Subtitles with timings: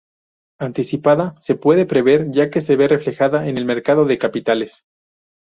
[0.59, 4.83] Anticipada: se puede prever, ya que se ve reflejada en el mercado de capitales.